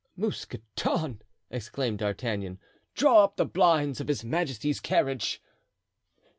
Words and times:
"Mousqueton!" 0.17 1.21
exclaimed 1.51 1.99
D'Artagnan, 1.99 2.57
"draw 2.95 3.23
up 3.23 3.35
the 3.37 3.45
blinds 3.45 4.01
of 4.01 4.07
his 4.07 4.23
majesty's 4.25 4.79
carriage." 4.79 5.39